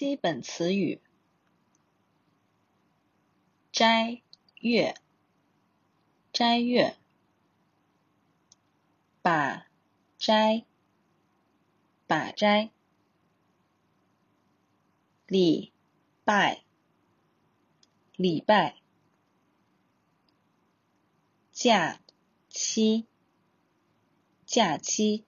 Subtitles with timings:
[0.00, 0.98] 基本词语：
[3.70, 4.22] 斋
[4.62, 4.94] 月，
[6.32, 6.94] 斋月；
[9.20, 9.66] 把
[10.16, 10.64] 斋，
[12.06, 12.70] 把斋；
[15.26, 15.70] 礼
[16.24, 16.64] 拜，
[18.16, 18.76] 礼拜；
[21.52, 22.00] 假
[22.48, 23.06] 期，
[24.46, 25.24] 假期；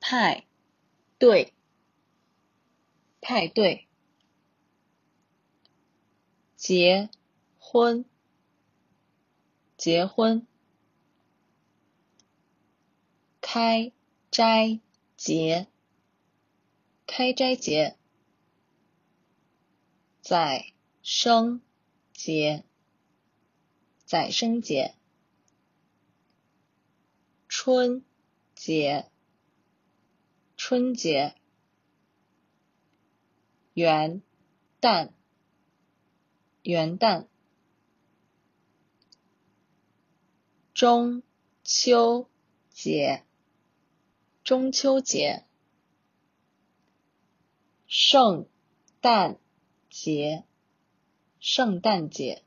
[0.00, 0.44] 派
[1.20, 1.54] 对。
[3.24, 3.86] 派对，
[6.56, 7.08] 结
[7.56, 8.04] 婚，
[9.76, 10.44] 结婚，
[13.40, 13.92] 开
[14.32, 14.80] 斋
[15.16, 15.68] 节，
[17.06, 17.96] 开斋节，
[20.20, 21.62] 宰生
[22.12, 22.64] 节，
[24.04, 24.96] 宰生节，
[27.48, 28.04] 春
[28.56, 29.08] 节，
[30.56, 31.36] 春节。
[33.74, 34.22] 元
[34.80, 35.12] 旦，
[36.62, 37.26] 元旦，
[40.74, 41.22] 中
[41.64, 42.28] 秋
[42.70, 43.24] 节，
[44.44, 45.46] 中秋节，
[47.86, 48.46] 圣
[49.00, 49.38] 诞
[49.88, 50.44] 节，
[51.40, 52.42] 圣诞节，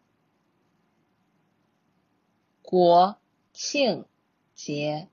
[2.61, 3.19] 国
[3.53, 4.05] 庆
[4.53, 5.09] 节，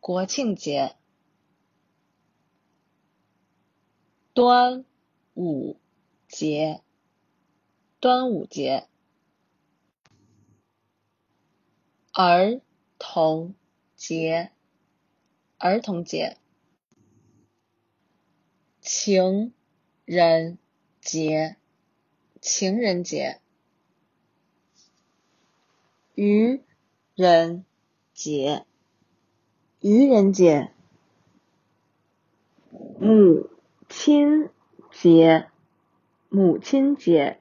[0.00, 0.96] 国庆节。
[4.40, 4.86] 端
[5.34, 5.76] 午
[6.26, 6.80] 节，
[8.00, 8.86] 端午节；
[12.14, 12.62] 儿
[12.98, 13.54] 童
[13.96, 14.50] 节，
[15.58, 16.38] 儿童节；
[18.80, 19.52] 情
[20.06, 20.56] 人
[21.02, 21.56] 节，
[22.40, 23.40] 情人节；
[26.14, 26.62] 愚
[27.14, 27.66] 人
[28.14, 28.64] 节，
[29.80, 30.70] 愚人节；
[33.00, 33.59] 嗯。
[33.90, 34.50] 亲
[34.92, 35.48] 节，
[36.28, 37.39] 母亲节。